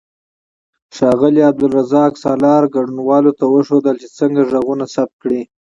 ښاغلي 0.95 1.41
عبدالرزاق 1.49 2.11
سالار 2.23 2.63
ګډونوالو 2.75 3.31
ته 3.39 3.45
وښودل 3.53 3.95
چې 4.01 4.07
څنګه 4.17 4.39
غږونه 4.51 4.85
ثبت 4.93 5.15
کړي. 5.21 5.41